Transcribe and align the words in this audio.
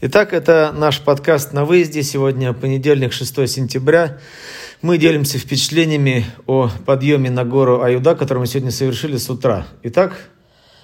Итак, 0.00 0.32
это 0.32 0.72
наш 0.76 1.00
подкаст 1.00 1.52
на 1.52 1.64
выезде. 1.64 2.04
Сегодня 2.04 2.52
понедельник, 2.52 3.12
6 3.12 3.48
сентября. 3.48 4.18
Мы 4.80 4.96
делимся 4.96 5.38
впечатлениями 5.38 6.24
о 6.46 6.70
подъеме 6.86 7.30
на 7.30 7.44
гору 7.44 7.82
Аюда, 7.82 8.14
который 8.14 8.38
мы 8.38 8.46
сегодня 8.46 8.70
совершили 8.70 9.16
с 9.16 9.28
утра. 9.28 9.66
Итак, 9.82 10.30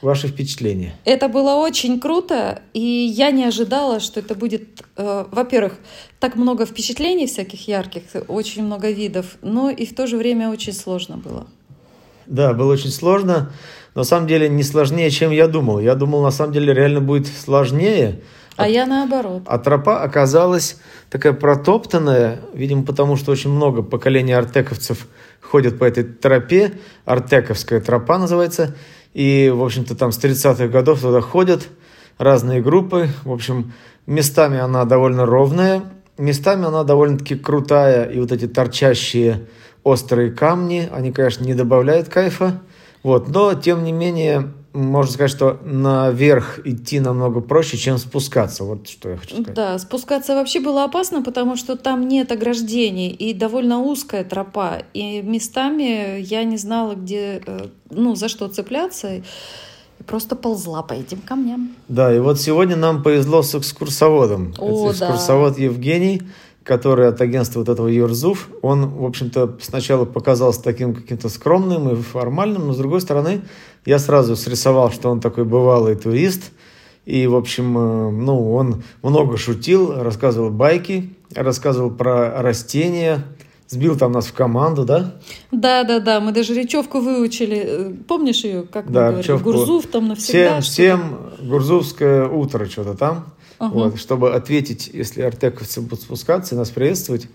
ваши 0.02 0.26
впечатления? 0.26 0.96
Это 1.04 1.28
было 1.28 1.54
очень 1.54 2.00
круто, 2.00 2.60
и 2.72 2.80
я 2.80 3.30
не 3.30 3.44
ожидала, 3.44 4.00
что 4.00 4.18
это 4.18 4.34
будет, 4.34 4.82
э, 4.96 5.24
во-первых, 5.30 5.74
так 6.18 6.34
много 6.34 6.66
впечатлений 6.66 7.28
всяких 7.28 7.68
ярких, 7.68 8.02
очень 8.26 8.64
много 8.64 8.90
видов, 8.90 9.36
но 9.42 9.70
и 9.70 9.86
в 9.86 9.94
то 9.94 10.08
же 10.08 10.16
время 10.16 10.50
очень 10.50 10.72
сложно 10.72 11.18
было. 11.18 11.46
Да, 12.26 12.52
было 12.52 12.72
очень 12.72 12.90
сложно. 12.90 13.52
Но 13.94 14.00
на 14.00 14.04
самом 14.04 14.26
деле 14.26 14.48
не 14.48 14.64
сложнее, 14.64 15.08
чем 15.10 15.30
я 15.30 15.46
думал. 15.46 15.78
Я 15.78 15.94
думал, 15.94 16.20
на 16.24 16.32
самом 16.32 16.52
деле 16.52 16.74
реально 16.74 17.00
будет 17.00 17.28
сложнее. 17.28 18.20
А 18.56 18.68
я 18.68 18.86
наоборот. 18.86 19.42
А 19.46 19.58
тропа 19.58 20.02
оказалась 20.02 20.78
такая 21.10 21.32
протоптанная, 21.32 22.40
видимо, 22.52 22.84
потому 22.84 23.16
что 23.16 23.32
очень 23.32 23.50
много 23.50 23.82
поколений 23.82 24.32
артековцев 24.32 25.06
ходят 25.40 25.78
по 25.78 25.84
этой 25.84 26.04
тропе. 26.04 26.74
Артековская 27.04 27.80
тропа 27.80 28.18
называется. 28.18 28.74
И, 29.12 29.52
в 29.54 29.62
общем-то, 29.62 29.94
там 29.96 30.12
с 30.12 30.18
30-х 30.18 30.68
годов 30.68 31.00
туда 31.00 31.20
ходят 31.20 31.68
разные 32.18 32.60
группы. 32.60 33.08
В 33.24 33.32
общем, 33.32 33.72
местами 34.06 34.58
она 34.58 34.84
довольно 34.84 35.26
ровная, 35.26 35.82
местами 36.18 36.66
она 36.66 36.84
довольно-таки 36.84 37.36
крутая. 37.36 38.04
И 38.04 38.20
вот 38.20 38.32
эти 38.32 38.46
торчащие 38.46 39.46
острые 39.82 40.30
камни, 40.30 40.88
они, 40.92 41.12
конечно, 41.12 41.44
не 41.44 41.54
добавляют 41.54 42.08
кайфа. 42.08 42.60
Вот, 43.02 43.28
но, 43.28 43.54
тем 43.54 43.84
не 43.84 43.92
менее, 43.92 44.52
можно 44.74 45.12
сказать, 45.12 45.30
что 45.30 45.60
наверх 45.64 46.58
идти 46.66 46.98
намного 46.98 47.40
проще, 47.40 47.76
чем 47.76 47.96
спускаться. 47.96 48.64
Вот 48.64 48.88
что 48.88 49.10
я 49.10 49.16
хочу 49.16 49.36
сказать. 49.36 49.54
Да, 49.54 49.78
спускаться 49.78 50.34
вообще 50.34 50.60
было 50.60 50.84
опасно, 50.84 51.22
потому 51.22 51.56
что 51.56 51.76
там 51.76 52.08
нет 52.08 52.32
ограждений 52.32 53.10
и 53.10 53.32
довольно 53.32 53.80
узкая 53.80 54.24
тропа. 54.24 54.82
И 54.92 55.22
местами 55.22 56.20
я 56.20 56.42
не 56.42 56.56
знала, 56.56 56.94
где, 56.94 57.40
э, 57.46 57.66
ну, 57.90 58.16
за 58.16 58.28
что 58.28 58.48
цепляться. 58.48 59.14
И 59.14 59.22
просто 60.06 60.34
ползла 60.34 60.82
по 60.82 60.92
этим 60.92 61.20
камням. 61.20 61.76
Да, 61.88 62.14
и 62.14 62.18
вот 62.18 62.40
сегодня 62.40 62.74
нам 62.74 63.02
повезло 63.04 63.42
с 63.42 63.54
экскурсоводом. 63.54 64.54
О, 64.58 64.90
Это 64.90 65.04
экскурсовод 65.04 65.54
да. 65.54 65.62
Евгений, 65.62 66.22
который 66.64 67.08
от 67.08 67.20
агентства 67.20 67.60
вот 67.60 67.68
этого 67.68 67.86
Юрзуф. 67.86 68.48
Он, 68.62 68.88
в 68.88 69.04
общем-то, 69.04 69.58
сначала 69.60 70.04
показался 70.04 70.62
таким 70.62 70.94
каким-то 70.94 71.28
скромным 71.28 71.90
и 71.90 71.96
формальным, 72.02 72.66
но, 72.66 72.72
с 72.72 72.78
другой 72.78 73.00
стороны, 73.00 73.42
я 73.84 73.98
сразу 73.98 74.36
срисовал, 74.36 74.90
что 74.90 75.10
он 75.10 75.20
такой 75.20 75.44
бывалый 75.44 75.94
турист. 75.94 76.50
И, 77.04 77.26
в 77.26 77.34
общем, 77.36 77.76
э, 77.76 78.10
ну, 78.10 78.54
он 78.54 78.82
много 79.02 79.36
шутил, 79.36 80.02
рассказывал 80.02 80.50
байки, 80.50 81.12
рассказывал 81.34 81.90
про 81.90 82.40
растения, 82.42 83.24
сбил 83.68 83.96
там 83.98 84.12
нас 84.12 84.26
в 84.26 84.32
команду, 84.32 84.84
да? 84.84 85.14
Да, 85.52 85.84
да, 85.84 86.00
да. 86.00 86.20
Мы 86.20 86.32
даже 86.32 86.54
речевку 86.54 87.00
выучили. 87.00 87.62
Э, 87.64 87.92
Помнишь 88.08 88.44
ее, 88.44 88.62
как 88.62 88.86
Да, 88.90 88.90
мы 88.90 89.06
говорим? 89.06 89.18
речевку. 89.20 89.52
Гурзуф 89.52 89.86
там 89.88 90.08
навсегда. 90.08 90.60
Всем, 90.60 90.62
всем 90.62 91.18
Гурзувское 91.42 92.26
утро 92.26 92.64
что-то 92.66 92.94
там. 92.94 93.26
Ага. 93.58 93.72
Вот, 93.74 93.98
чтобы 93.98 94.34
ответить, 94.34 94.90
если 94.92 95.22
артековцы 95.22 95.80
будут 95.80 96.00
спускаться 96.00 96.54
и 96.54 96.58
нас 96.58 96.70
приветствовать. 96.70 97.28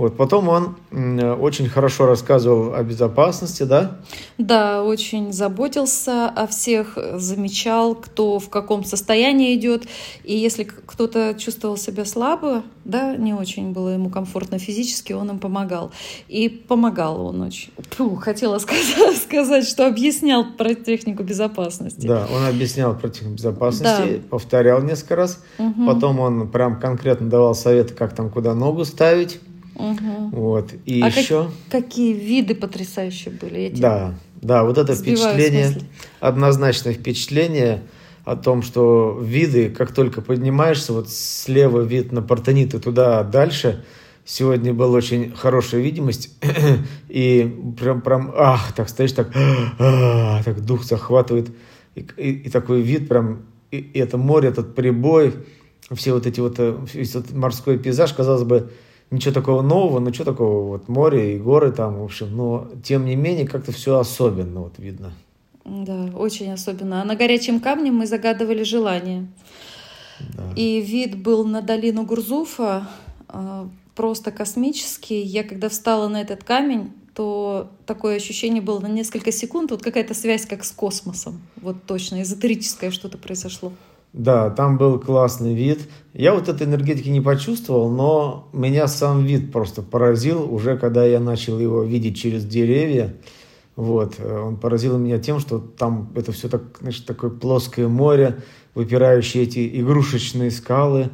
Вот. 0.00 0.16
Потом 0.16 0.48
он 0.48 0.76
м, 0.92 1.38
очень 1.42 1.68
хорошо 1.68 2.06
рассказывал 2.06 2.72
о 2.72 2.82
безопасности, 2.82 3.64
да? 3.64 3.98
Да, 4.38 4.82
очень 4.82 5.30
заботился 5.30 6.26
о 6.26 6.46
всех, 6.46 6.96
замечал, 7.16 7.94
кто 7.94 8.38
в 8.38 8.48
каком 8.48 8.82
состоянии 8.82 9.54
идет. 9.54 9.86
И 10.24 10.34
если 10.34 10.64
кто-то 10.64 11.34
чувствовал 11.34 11.76
себя 11.76 12.06
слабо, 12.06 12.62
да, 12.86 13.14
не 13.14 13.34
очень 13.34 13.72
было 13.72 13.90
ему 13.90 14.08
комфортно 14.08 14.58
физически, 14.58 15.12
он 15.12 15.32
им 15.32 15.38
помогал. 15.38 15.92
И 16.28 16.48
помогал 16.48 17.26
он 17.26 17.42
очень. 17.42 17.70
Фу, 17.90 18.16
хотела 18.16 18.56
сказать, 18.56 19.18
сказать, 19.22 19.68
что 19.68 19.86
объяснял 19.86 20.46
про 20.50 20.74
технику 20.74 21.24
безопасности. 21.24 22.06
Да, 22.06 22.26
он 22.34 22.46
объяснял 22.46 22.96
про 22.96 23.10
технику 23.10 23.34
безопасности, 23.34 24.22
повторял 24.30 24.80
несколько 24.80 25.16
раз. 25.16 25.44
Мгм. 25.58 25.84
Потом 25.84 26.20
он 26.20 26.48
прям 26.48 26.80
конкретно 26.80 27.28
давал 27.28 27.54
советы, 27.54 27.92
как 27.92 28.14
там 28.14 28.30
куда 28.30 28.54
ногу 28.54 28.86
ставить. 28.86 29.40
Мгм. 29.74 30.30
Вот. 30.30 30.72
И 30.84 31.00
А 31.00 31.10
как- 31.10 31.18
еще... 31.18 31.50
Какие 31.70 32.12
виды 32.12 32.54
потрясающие 32.54 33.32
были 33.32 33.60
эти? 33.62 33.80
Да, 33.80 34.14
да, 34.42 34.64
вот 34.64 34.78
это 34.78 34.94
впечатление, 34.94 35.72
однозначное 36.20 36.92
впечатление 36.92 37.82
о 38.24 38.36
том, 38.36 38.62
что 38.62 39.18
виды, 39.22 39.70
как 39.70 39.92
только 39.92 40.20
поднимаешься, 40.20 40.92
вот 40.92 41.08
слева 41.10 41.80
вид 41.80 42.12
на 42.12 42.22
Партенит 42.22 42.74
и 42.74 42.78
туда 42.78 43.22
дальше, 43.24 43.84
сегодня 44.24 44.74
была 44.74 44.98
очень 44.98 45.32
хорошая 45.34 45.80
видимость, 45.80 46.30
и 47.08 47.74
прям, 47.78 48.00
прям, 48.02 48.32
ах, 48.36 48.72
так 48.74 48.88
стоишь, 48.88 49.12
так, 49.12 49.30
«А», 49.78 50.42
так 50.44 50.64
дух 50.64 50.84
захватывает, 50.84 51.50
и, 51.94 52.06
и- 52.16 52.32
и 52.46 52.50
такой 52.50 52.82
вид 52.82 53.08
прям, 53.08 53.42
и, 53.70 53.78
и 53.78 53.98
это 53.98 54.18
море, 54.18 54.50
этот 54.50 54.74
прибой, 54.74 55.32
все 55.92 56.12
вот 56.12 56.26
эти 56.26 56.38
вот, 56.40 56.56
э, 56.58 56.76
весь 56.92 57.10
этот 57.16 57.32
морской 57.32 57.78
пейзаж, 57.78 58.12
казалось 58.12 58.44
бы, 58.44 58.70
ничего 59.10 59.34
такого 59.34 59.62
нового, 59.62 59.98
но 59.98 60.12
что 60.12 60.24
такого, 60.24 60.68
вот 60.68 60.88
море 60.88 61.36
и 61.36 61.38
горы 61.38 61.72
там, 61.72 62.00
в 62.00 62.04
общем, 62.04 62.36
но 62.36 62.68
тем 62.82 63.04
не 63.04 63.16
менее 63.16 63.46
как-то 63.46 63.72
все 63.72 63.98
особенно 63.98 64.60
вот 64.60 64.78
видно. 64.78 65.12
Да, 65.64 66.10
очень 66.16 66.52
особенно. 66.52 67.02
А 67.02 67.04
на 67.04 67.16
горячем 67.16 67.60
камне 67.60 67.90
мы 67.90 68.06
загадывали 68.06 68.62
желание. 68.62 69.28
Да. 70.36 70.52
И 70.56 70.80
вид 70.80 71.22
был 71.22 71.44
на 71.46 71.62
долину 71.62 72.04
Гурзуфа 72.04 72.88
э, 73.28 73.66
просто 73.94 74.32
космический. 74.32 75.22
Я 75.22 75.44
когда 75.44 75.68
встала 75.68 76.08
на 76.08 76.20
этот 76.20 76.44
камень, 76.44 76.92
то 77.14 77.70
такое 77.86 78.16
ощущение 78.16 78.62
было 78.62 78.80
на 78.80 78.86
несколько 78.86 79.32
секунд, 79.32 79.70
вот 79.70 79.82
какая-то 79.82 80.14
связь 80.14 80.46
как 80.46 80.64
с 80.64 80.70
космосом. 80.70 81.40
Вот 81.56 81.84
точно, 81.84 82.22
эзотерическое 82.22 82.90
что-то 82.90 83.18
произошло. 83.18 83.72
Да, 84.12 84.50
там 84.50 84.76
был 84.76 84.98
классный 84.98 85.54
вид. 85.54 85.88
Я 86.12 86.34
вот 86.34 86.48
этой 86.48 86.66
энергетики 86.66 87.08
не 87.08 87.20
почувствовал, 87.20 87.88
но 87.90 88.48
меня 88.52 88.88
сам 88.88 89.24
вид 89.24 89.52
просто 89.52 89.82
поразил, 89.82 90.52
уже 90.52 90.76
когда 90.76 91.04
я 91.04 91.20
начал 91.20 91.58
его 91.60 91.84
видеть 91.84 92.18
через 92.18 92.44
деревья. 92.44 93.14
Вот, 93.76 94.16
э, 94.18 94.38
он 94.38 94.56
поразил 94.56 94.98
меня 94.98 95.18
тем, 95.18 95.38
что 95.38 95.58
там 95.60 96.12
это 96.16 96.32
все 96.32 96.48
так, 96.48 96.62
значит, 96.80 97.06
такое 97.06 97.30
плоское 97.30 97.86
море, 97.86 98.38
выпирающие 98.74 99.44
эти 99.44 99.80
игрушечные 99.80 100.50
скалы. 100.50 101.10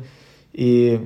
И 0.57 0.99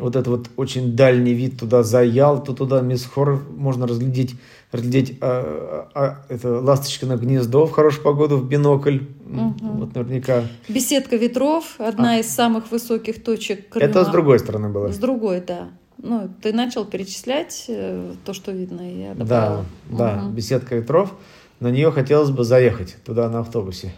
вот 0.00 0.16
этот 0.16 0.26
вот 0.26 0.50
очень 0.56 0.96
дальний 0.96 1.32
вид 1.32 1.60
туда 1.60 1.84
за 1.84 2.02
Ялту, 2.02 2.52
туда 2.54 2.80
Мисхор 2.80 3.40
можно 3.56 3.86
разглядеть, 3.86 4.34
разглядеть 4.72 5.18
а, 5.20 5.88
а, 5.94 6.00
а, 6.00 6.24
это 6.28 6.60
ласточкино 6.60 7.16
гнездо 7.16 7.66
в 7.66 7.70
хорошую 7.70 8.02
погоду 8.02 8.36
в 8.36 8.48
бинокль. 8.48 8.98
Мгм. 9.24 9.78
Вот 9.78 9.94
наверняка. 9.94 10.42
Беседка 10.68 11.14
ветров, 11.14 11.76
одна 11.78 12.18
из 12.18 12.26
самых 12.26 12.72
высоких 12.72 13.22
точек 13.22 13.68
Крыма. 13.68 13.86
А. 13.86 13.90
Это 13.90 14.04
с 14.04 14.08
другой 14.08 14.40
стороны 14.40 14.70
было. 14.70 14.90
С 14.90 14.98
другой, 14.98 15.40
да. 15.40 15.68
Ну, 16.02 16.28
ты 16.42 16.52
начал 16.52 16.84
перечислять 16.84 17.66
э, 17.68 18.12
то, 18.24 18.34
что 18.34 18.50
видно, 18.50 18.90
и 18.92 19.02
я 19.02 19.14
Да, 19.14 19.24
добавила. 19.24 19.64
да, 19.88 20.16
Мгм. 20.16 20.34
беседка 20.34 20.74
ветров. 20.74 21.14
На 21.60 21.70
нее 21.70 21.92
хотелось 21.92 22.30
бы 22.30 22.42
заехать 22.42 22.96
туда 23.04 23.30
на 23.30 23.38
автобусе. 23.38 23.92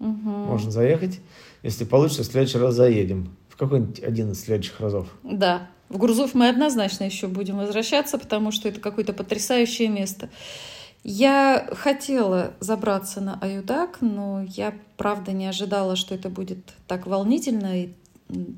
Мгм. 0.00 0.28
Можно 0.28 0.72
заехать. 0.72 1.20
Если 1.62 1.84
получится, 1.84 2.24
в 2.24 2.26
следующий 2.26 2.58
раз 2.58 2.74
заедем. 2.74 3.28
Какой-нибудь 3.58 4.00
один 4.00 4.32
из 4.32 4.40
следующих 4.40 4.80
разов. 4.80 5.08
Да, 5.24 5.68
в 5.88 5.98
Грузов 5.98 6.34
мы 6.34 6.48
однозначно 6.48 7.04
еще 7.04 7.26
будем 7.26 7.58
возвращаться, 7.58 8.18
потому 8.18 8.52
что 8.52 8.68
это 8.68 8.80
какое-то 8.80 9.12
потрясающее 9.12 9.88
место. 9.88 10.28
Я 11.04 11.68
хотела 11.72 12.52
забраться 12.60 13.20
на 13.20 13.38
Аюдак, 13.40 13.98
но 14.00 14.42
я 14.42 14.74
правда 14.96 15.32
не 15.32 15.46
ожидала, 15.46 15.96
что 15.96 16.14
это 16.14 16.28
будет 16.28 16.58
так 16.86 17.06
волнительно 17.06 17.82
и 17.82 17.92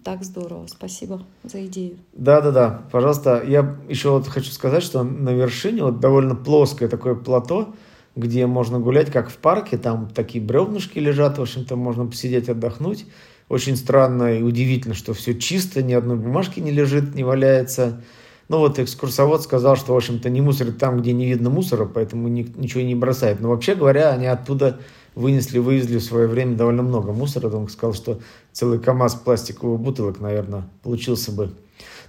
так 0.05 0.25
здорово. 0.25 0.67
Спасибо 0.67 1.23
за 1.45 1.65
идею. 1.67 1.99
Да, 2.13 2.41
да, 2.41 2.51
да. 2.51 2.83
Пожалуйста, 2.91 3.43
я 3.47 3.77
еще 3.89 4.11
вот 4.11 4.27
хочу 4.27 4.51
сказать, 4.51 4.83
что 4.83 5.03
на 5.05 5.31
вершине 5.31 5.85
вот 5.85 6.01
довольно 6.01 6.35
плоское 6.35 6.89
такое 6.89 7.15
плато, 7.15 7.75
где 8.17 8.47
можно 8.47 8.81
гулять, 8.81 9.13
как 9.13 9.31
в 9.31 9.37
парке. 9.37 9.79
Там 9.79 10.09
такие 10.09 10.43
бревнышки 10.43 10.99
лежат, 10.99 11.39
в 11.39 11.43
общем-то, 11.43 11.77
можно 11.77 12.07
посидеть, 12.07 12.49
отдохнуть. 12.49 13.07
Очень 13.51 13.75
странно 13.75 14.39
и 14.39 14.43
удивительно, 14.43 14.95
что 14.95 15.13
все 15.13 15.35
чисто, 15.35 15.83
ни 15.83 15.93
одной 15.93 16.17
бумажки 16.17 16.61
не 16.61 16.71
лежит, 16.71 17.17
не 17.17 17.25
валяется. 17.25 18.01
Ну 18.49 18.59
вот 18.59 18.79
экскурсовод 18.79 19.43
сказал, 19.43 19.75
что, 19.75 19.93
в 19.93 19.97
общем-то, 19.97 20.31
не 20.31 20.41
мусорит 20.41 20.79
там, 20.79 21.01
где 21.01 21.13
не 21.13 21.27
видно 21.27 21.51
мусора, 21.51 21.85
поэтому 21.85 22.29
ни- 22.29 22.47
ничего 22.57 22.83
не 22.85 22.95
бросает. 22.95 23.41
Но 23.41 23.49
вообще 23.49 23.75
говоря, 23.75 24.11
они 24.11 24.27
оттуда 24.27 24.79
вынесли, 25.17 25.59
вывезли 25.59 25.99
в 25.99 26.05
свое 26.05 26.29
время 26.29 26.55
довольно 26.55 26.85
много 26.85 27.11
мусора. 27.11 27.49
Он 27.49 27.69
сказал, 27.69 27.93
что 27.93 28.21
целый 28.53 28.79
КАМАЗ 28.79 29.17
пластиковых 29.17 29.81
бутылок, 29.81 30.21
наверное, 30.21 30.69
получился 30.85 31.33
бы. 31.33 31.53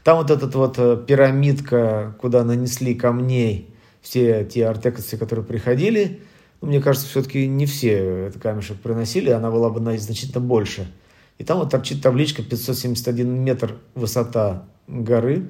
Там 0.04 0.18
вот 0.18 0.30
эта 0.30 0.46
вот 0.56 0.76
э, 0.78 1.04
пирамидка, 1.08 2.16
куда 2.22 2.44
нанесли 2.44 2.94
камней 2.94 3.74
все 4.02 4.46
те 4.46 4.68
артекосы, 4.68 5.18
которые 5.18 5.44
приходили, 5.44 6.20
ну, 6.62 6.68
мне 6.68 6.82
кажется, 6.82 7.08
все-таки 7.08 7.48
не 7.48 7.66
все 7.66 8.28
этот 8.28 8.40
камешек 8.44 8.78
приносили, 8.78 9.32
она 9.32 9.50
была 9.50 9.72
бы 9.72 9.80
на- 9.80 9.98
значительно 9.98 10.40
больше. 10.40 10.88
И 11.42 11.44
там 11.44 11.58
вот 11.58 11.72
торчит 11.72 12.04
табличка 12.04 12.44
571 12.44 13.28
метр 13.28 13.80
высота 13.96 14.68
горы. 14.88 15.50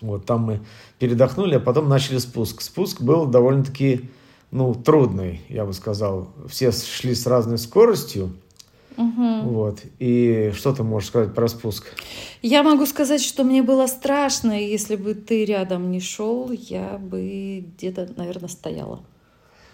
Вот 0.00 0.24
там 0.24 0.44
мы 0.44 0.60
передохнули, 0.98 1.56
а 1.56 1.60
потом 1.60 1.90
начали 1.90 2.16
спуск. 2.16 2.62
Спуск 2.62 3.02
был 3.02 3.26
довольно-таки 3.26 4.08
ну, 4.50 4.74
трудный, 4.74 5.42
я 5.50 5.66
бы 5.66 5.74
сказал. 5.74 6.30
Все 6.48 6.72
шли 6.72 7.14
с 7.14 7.26
разной 7.26 7.58
скоростью. 7.58 8.32
Угу. 8.96 9.40
Вот. 9.42 9.80
И 9.98 10.52
что 10.54 10.72
ты 10.72 10.82
можешь 10.82 11.10
сказать 11.10 11.34
про 11.34 11.46
спуск? 11.48 11.88
Я 12.40 12.62
могу 12.62 12.86
сказать, 12.86 13.20
что 13.20 13.44
мне 13.44 13.62
было 13.62 13.88
страшно, 13.88 14.58
если 14.58 14.96
бы 14.96 15.12
ты 15.12 15.44
рядом 15.44 15.90
не 15.90 16.00
шел, 16.00 16.50
я 16.50 16.96
бы 16.96 17.66
где-то, 17.76 18.14
наверное, 18.16 18.48
стояла 18.48 19.02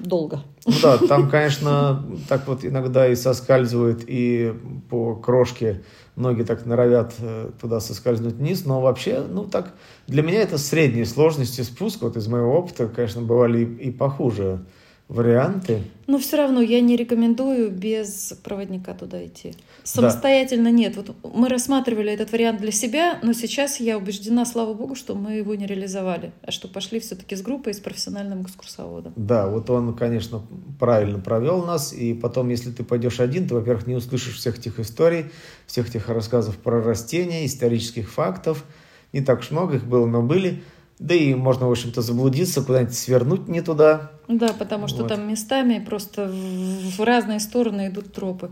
долго. 0.02 0.42
Ну 0.66 0.72
да, 0.82 0.98
там, 0.98 1.30
конечно, 1.30 2.04
так 2.28 2.46
вот 2.46 2.64
иногда 2.64 3.08
и 3.08 3.14
соскальзывают, 3.14 4.04
и 4.06 4.54
по 4.90 5.14
крошке 5.14 5.82
ноги 6.16 6.42
так 6.42 6.66
норовят 6.66 7.14
э, 7.18 7.50
туда 7.60 7.80
соскальзнуть 7.80 8.34
вниз, 8.34 8.64
но 8.64 8.80
вообще, 8.80 9.24
ну 9.28 9.44
так, 9.44 9.72
для 10.06 10.22
меня 10.22 10.42
это 10.42 10.58
средней 10.58 11.04
сложности 11.04 11.62
спуск, 11.62 12.02
вот 12.02 12.16
из 12.16 12.28
моего 12.28 12.58
опыта, 12.58 12.88
конечно, 12.88 13.22
бывали 13.22 13.64
и, 13.64 13.88
и 13.88 13.90
похуже 13.90 14.64
варианты. 15.12 15.82
Но 16.06 16.18
все 16.18 16.36
равно 16.36 16.60
я 16.60 16.80
не 16.80 16.96
рекомендую 16.96 17.70
без 17.70 18.34
проводника 18.42 18.94
туда 18.94 19.24
идти. 19.24 19.54
Самостоятельно 19.84 20.64
да. 20.64 20.70
нет. 20.70 20.96
Вот 20.96 21.14
мы 21.22 21.48
рассматривали 21.48 22.10
этот 22.12 22.32
вариант 22.32 22.60
для 22.60 22.72
себя, 22.72 23.18
но 23.22 23.32
сейчас 23.32 23.78
я 23.78 23.98
убеждена, 23.98 24.44
слава 24.44 24.74
богу, 24.74 24.94
что 24.94 25.14
мы 25.14 25.32
его 25.34 25.54
не 25.54 25.66
реализовали, 25.66 26.32
а 26.42 26.50
что 26.50 26.66
пошли 26.68 26.98
все-таки 26.98 27.36
с 27.36 27.42
группой, 27.42 27.74
с 27.74 27.80
профессиональным 27.80 28.42
экскурсоводом. 28.42 29.12
Да, 29.16 29.48
вот 29.48 29.70
он, 29.70 29.94
конечно, 29.94 30.42
правильно 30.80 31.18
провел 31.18 31.64
нас, 31.64 31.92
и 31.92 32.14
потом, 32.14 32.48
если 32.48 32.70
ты 32.70 32.82
пойдешь 32.82 33.20
один, 33.20 33.46
ты, 33.46 33.54
во-первых, 33.54 33.86
не 33.86 33.94
услышишь 33.94 34.36
всех 34.36 34.58
этих 34.58 34.80
историй, 34.80 35.26
всех 35.66 35.88
этих 35.88 36.08
рассказов 36.08 36.56
про 36.56 36.82
растения, 36.82 37.46
исторических 37.46 38.10
фактов. 38.10 38.64
Не 39.12 39.20
так 39.20 39.40
уж 39.40 39.50
много 39.50 39.76
их 39.76 39.84
было, 39.84 40.06
но 40.06 40.22
были. 40.22 40.62
Да 40.98 41.14
и 41.14 41.34
можно, 41.34 41.68
в 41.68 41.70
общем-то, 41.70 42.02
заблудиться, 42.02 42.62
куда-нибудь 42.62 42.94
свернуть 42.94 43.48
не 43.48 43.60
туда. 43.60 44.12
Да, 44.28 44.52
потому 44.58 44.88
что 44.88 45.02
вот. 45.02 45.08
там 45.08 45.28
местами 45.28 45.84
просто 45.84 46.30
в 46.32 47.00
разные 47.00 47.40
стороны 47.40 47.88
идут 47.88 48.12
тропы. 48.12 48.50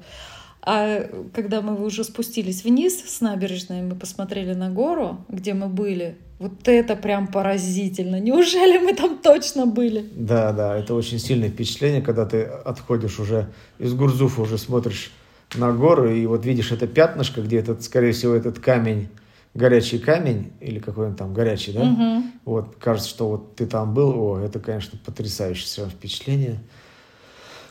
А 0.62 1.08
когда 1.32 1.62
мы 1.62 1.82
уже 1.84 2.04
спустились 2.04 2.64
вниз 2.64 3.02
с 3.06 3.20
набережной, 3.20 3.82
мы 3.82 3.94
посмотрели 3.94 4.52
на 4.52 4.68
гору, 4.70 5.24
где 5.28 5.54
мы 5.54 5.68
были. 5.68 6.18
Вот 6.38 6.68
это 6.68 6.96
прям 6.96 7.28
поразительно. 7.28 8.20
Неужели 8.20 8.78
мы 8.78 8.94
там 8.94 9.18
точно 9.18 9.66
были? 9.66 10.04
Да, 10.14 10.52
да, 10.52 10.76
это 10.76 10.94
очень 10.94 11.18
сильное 11.18 11.50
впечатление, 11.50 12.02
когда 12.02 12.26
ты 12.26 12.42
отходишь 12.42 13.18
уже 13.18 13.48
из 13.78 13.94
Гурзуфа, 13.94 14.42
уже 14.42 14.58
смотришь 14.58 15.12
на 15.54 15.72
гору, 15.72 16.10
и 16.10 16.26
вот 16.26 16.44
видишь 16.44 16.72
это 16.72 16.86
пятнышко, 16.86 17.42
где 17.42 17.58
этот, 17.58 17.82
скорее 17.82 18.12
всего, 18.12 18.34
этот 18.34 18.58
камень 18.58 19.08
горячий 19.54 19.98
камень, 19.98 20.52
или 20.60 20.78
какой 20.78 21.08
он 21.08 21.16
там 21.16 21.34
горячий, 21.34 21.72
да? 21.72 21.82
Угу. 21.82 22.22
Вот, 22.44 22.76
кажется, 22.76 23.10
что 23.10 23.28
вот 23.28 23.56
ты 23.56 23.66
там 23.66 23.94
был, 23.94 24.12
о, 24.14 24.38
это, 24.38 24.60
конечно, 24.60 24.98
потрясающее 25.04 25.64
все 25.64 25.88
впечатление. 25.88 26.58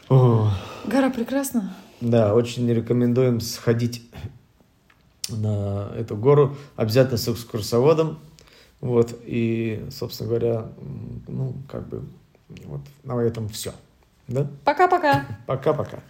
О. 0.09 0.51
Гора 0.85 1.09
прекрасна. 1.09 1.75
Да, 2.01 2.33
очень 2.33 2.69
рекомендуем 2.71 3.41
сходить 3.41 4.09
на 5.29 5.91
эту 5.95 6.15
гору, 6.15 6.55
обязательно 6.75 7.17
с 7.17 7.27
экскурсоводом, 7.27 8.19
вот, 8.81 9.15
и, 9.23 9.85
собственно 9.91 10.29
говоря, 10.29 10.67
ну, 11.27 11.53
как 11.69 11.87
бы, 11.87 12.03
вот, 12.65 12.81
на 13.03 13.19
этом 13.19 13.49
все, 13.49 13.73
да? 14.27 14.47
Пока-пока. 14.63 15.25
Пока-пока. 15.45 15.97